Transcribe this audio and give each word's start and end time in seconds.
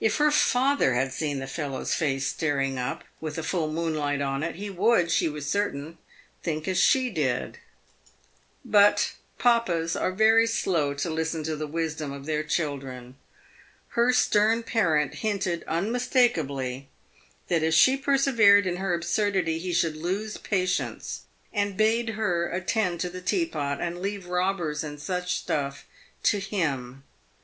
If 0.03 0.15
her 0.17 0.31
father 0.31 0.95
had 0.95 1.13
seen 1.13 1.37
the 1.37 1.45
fellow's 1.45 1.93
face 1.93 2.25
staring 2.25 2.79
up, 2.79 3.03
with 3.19 3.35
the 3.35 3.43
full 3.43 3.71
moonlight 3.71 4.19
on 4.19 4.41
it, 4.41 4.55
he 4.55 4.67
would, 4.67 5.11
she 5.11 5.29
was 5.29 5.47
certain, 5.47 5.99
think 6.41 6.67
as 6.67 6.79
she 6.79 7.11
did. 7.11 7.59
But 8.65 9.11
papas 9.37 9.95
are 9.95 10.11
very 10.11 10.47
slow 10.47 10.95
to 10.95 11.09
listen 11.11 11.43
to 11.43 11.55
the 11.55 11.67
wisdom 11.67 12.11
of 12.11 12.25
their 12.25 12.41
chil 12.41 12.79
dren. 12.79 13.15
Her 13.89 14.11
stern 14.11 14.63
parent 14.63 15.13
hinted 15.21 15.63
unmistakably 15.67 16.87
that 17.47 17.61
if 17.61 17.75
she 17.75 17.95
persevered 17.95 18.65
in 18.65 18.77
her 18.77 18.95
absurdity 18.95 19.59
he 19.59 19.71
should 19.71 19.95
lose 19.95 20.35
patience, 20.37 21.25
and 21.53 21.77
bade 21.77 22.09
her 22.17 22.49
attend 22.49 22.99
to 23.01 23.09
the 23.11 23.21
teapot, 23.21 23.79
and 23.79 24.01
leave 24.01 24.25
robbers 24.25 24.83
and 24.83 24.99
such 24.99 25.35
stuff 25.35 25.85
to 26.23 26.39
him. 26.39 27.03